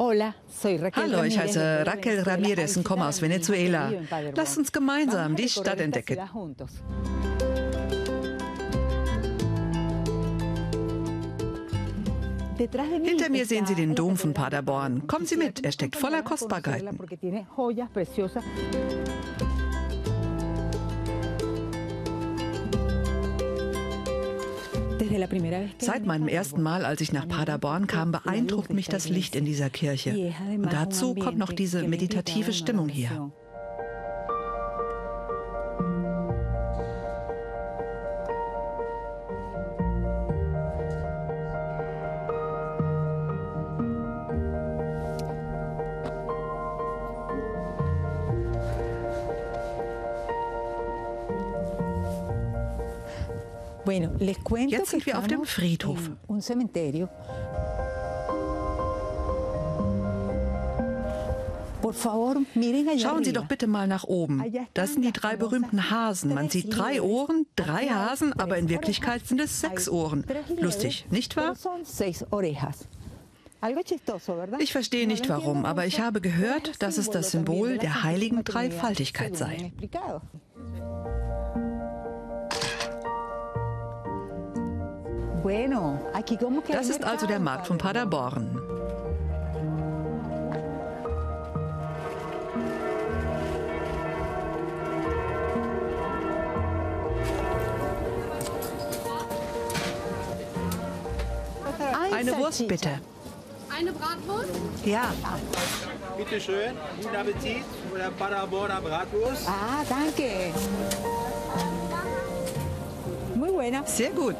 Hallo, 0.00 1.24
ich 1.24 1.38
heiße 1.38 1.84
Raquel 1.86 2.20
Ramirez 2.22 2.74
und 2.78 2.84
komme 2.84 3.06
aus 3.06 3.20
Venezuela. 3.20 3.92
Lasst 4.34 4.56
uns 4.56 4.72
gemeinsam 4.72 5.36
die 5.36 5.46
Stadt 5.46 5.78
entdecken. 5.78 6.18
Hinter 13.04 13.28
mir 13.28 13.44
sehen 13.44 13.66
Sie 13.66 13.74
den 13.74 13.94
Dom 13.94 14.16
von 14.16 14.32
Paderborn. 14.32 15.06
Kommen 15.06 15.26
Sie 15.26 15.36
mit, 15.36 15.62
er 15.62 15.72
steckt 15.72 15.96
voller 15.96 16.22
Kostbarkeiten. 16.22 16.98
Seit 25.78 26.06
meinem 26.06 26.28
ersten 26.28 26.62
Mal, 26.62 26.84
als 26.84 27.00
ich 27.00 27.12
nach 27.12 27.28
Paderborn 27.28 27.86
kam, 27.86 28.12
beeindruckt 28.12 28.72
mich 28.72 28.88
das 28.88 29.08
Licht 29.08 29.36
in 29.36 29.44
dieser 29.44 29.70
Kirche. 29.70 30.32
Und 30.54 30.72
dazu 30.72 31.14
kommt 31.14 31.38
noch 31.38 31.52
diese 31.52 31.82
meditative 31.82 32.52
Stimmung 32.52 32.88
hier. 32.88 33.30
Jetzt 54.68 54.90
sind 54.90 55.06
wir 55.06 55.18
auf 55.18 55.26
dem 55.26 55.44
Friedhof. 55.44 56.10
Schauen 62.98 63.24
Sie 63.24 63.32
doch 63.32 63.46
bitte 63.46 63.66
mal 63.66 63.86
nach 63.86 64.04
oben. 64.04 64.44
Das 64.74 64.92
sind 64.92 65.02
die 65.02 65.12
drei 65.12 65.36
berühmten 65.36 65.90
Hasen. 65.90 66.34
Man 66.34 66.48
sieht 66.48 66.76
drei 66.76 67.02
Ohren, 67.02 67.46
drei 67.56 67.88
Hasen, 67.88 68.32
aber 68.34 68.58
in 68.58 68.68
Wirklichkeit 68.68 69.26
sind 69.26 69.40
es 69.40 69.60
sechs 69.60 69.88
Ohren. 69.88 70.24
Lustig, 70.58 71.06
nicht 71.10 71.36
wahr? 71.36 71.54
Ich 74.58 74.72
verstehe 74.72 75.06
nicht 75.06 75.28
warum, 75.28 75.66
aber 75.66 75.84
ich 75.86 76.00
habe 76.00 76.20
gehört, 76.20 76.82
dass 76.82 76.96
es 76.96 77.10
das 77.10 77.32
Symbol 77.32 77.78
der 77.78 78.02
heiligen 78.04 78.42
Dreifaltigkeit 78.44 79.36
sei. 79.36 79.72
Das 85.42 86.88
ist 86.88 87.04
also 87.04 87.26
der 87.26 87.40
Markt 87.40 87.66
von 87.66 87.78
Paderborn. 87.78 88.60
Eine 102.12 102.36
Wurst 102.36 102.68
bitte. 102.68 103.00
Eine 103.74 103.92
Bratwurst? 103.92 104.50
Ja. 104.84 105.12
Bitte 106.18 106.38
schön, 106.38 106.74
guten 107.00 107.16
Appetit 107.16 107.64
oder 107.94 108.10
Paderborner 108.10 108.80
Bratwurst. 108.82 109.48
Ah, 109.48 109.82
danke. 109.88 110.52
Muy 113.34 113.50
buena. 113.50 113.86
Sehr 113.86 114.10
gut. 114.10 114.36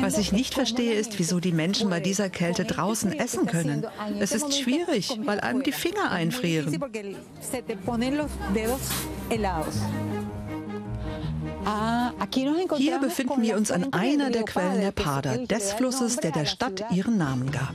Was 0.00 0.18
ich 0.18 0.32
nicht 0.32 0.54
verstehe, 0.54 0.94
ist, 0.94 1.18
wieso 1.18 1.40
die 1.40 1.52
Menschen 1.52 1.88
bei 1.88 2.00
dieser 2.00 2.28
Kälte 2.28 2.64
draußen 2.64 3.12
essen 3.12 3.46
können. 3.46 3.86
Es 4.18 4.32
ist 4.32 4.58
schwierig, 4.58 5.18
weil 5.24 5.40
einem 5.40 5.62
die 5.62 5.72
Finger 5.72 6.10
einfrieren. 6.10 6.78
Hier 12.76 12.98
befinden 12.98 13.42
wir 13.42 13.56
uns 13.56 13.70
an 13.70 13.92
einer 13.92 14.30
der 14.30 14.44
Quellen 14.44 14.80
der 14.80 14.92
Pader, 14.92 15.38
des 15.46 15.72
Flusses, 15.72 16.16
der 16.16 16.32
der 16.32 16.46
Stadt 16.46 16.84
ihren 16.90 17.16
Namen 17.16 17.50
gab. 17.50 17.74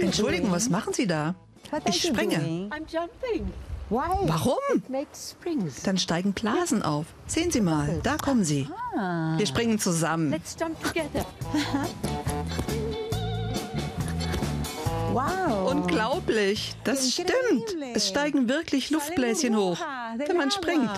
Entschuldigen, 0.00 0.50
was 0.50 0.68
machen 0.68 0.92
Sie 0.92 1.06
da? 1.06 1.34
Ich 1.86 2.02
springe. 2.02 2.70
Warum? 4.26 4.82
Dann 5.84 5.96
steigen 5.98 6.32
Blasen 6.32 6.82
auf. 6.82 7.06
Sehen 7.26 7.50
Sie 7.50 7.60
mal, 7.60 8.00
da 8.02 8.16
kommen 8.16 8.44
sie. 8.44 8.68
Wir 9.36 9.46
springen 9.46 9.78
zusammen. 9.78 10.34
Wow. 15.12 15.70
Unglaublich, 15.70 16.74
das 16.84 17.10
stimmt. 17.12 17.30
Es 17.94 18.08
steigen 18.08 18.50
wirklich 18.50 18.90
Luftbläschen 18.90 19.56
hoch, 19.56 19.78
wenn 20.18 20.36
man 20.36 20.50
springt. 20.50 20.90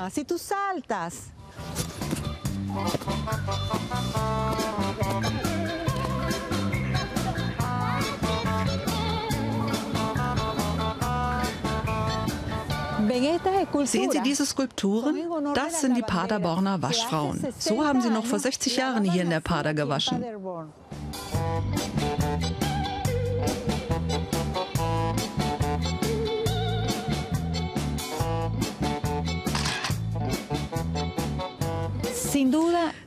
Sehen 13.84 14.10
Sie 14.10 14.20
diese 14.22 14.44
Skulpturen? 14.47 15.16
Das 15.54 15.81
sind 15.81 15.97
die 15.97 16.03
Paderborner 16.03 16.82
Waschfrauen. 16.82 17.47
So 17.59 17.84
haben 17.84 18.00
sie 18.00 18.10
noch 18.10 18.26
vor 18.26 18.38
60 18.38 18.76
Jahren 18.76 19.04
hier 19.04 19.22
in 19.22 19.31
der 19.31 19.41
Pader 19.41 19.75
gewaschen. 19.75 20.25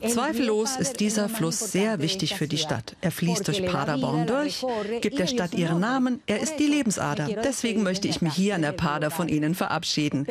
Zweifellos 0.07 0.77
ist 0.77 0.99
dieser 0.99 1.29
Fluss 1.29 1.59
sehr 1.59 2.01
wichtig 2.01 2.35
für 2.35 2.47
die 2.47 2.57
Stadt. 2.57 2.95
Er 3.01 3.11
fließt 3.11 3.47
durch 3.47 3.65
Paderborn 3.65 4.27
durch, 4.27 4.65
gibt 5.01 5.19
der 5.19 5.27
Stadt 5.27 5.53
ihren 5.53 5.79
Namen, 5.79 6.21
er 6.25 6.39
ist 6.39 6.57
die 6.57 6.67
Lebensader. 6.67 7.27
Deswegen 7.43 7.83
möchte 7.83 8.07
ich 8.07 8.21
mich 8.21 8.33
hier 8.33 8.55
an 8.55 8.61
der 8.61 8.71
Pader 8.73 9.11
von 9.11 9.27
Ihnen 9.27 9.55
verabschieden. 9.55 10.27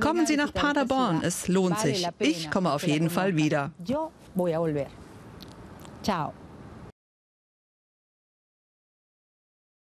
Kommen 0.00 0.26
Sie 0.26 0.36
nach 0.36 0.52
Paderborn, 0.52 1.22
es 1.22 1.48
lohnt 1.48 1.78
sich. 1.78 2.06
Ich 2.18 2.50
komme 2.50 2.72
auf 2.72 2.86
jeden 2.86 3.10
Fall 3.10 3.36
wieder. 3.36 3.70
Ciao. 6.02 6.34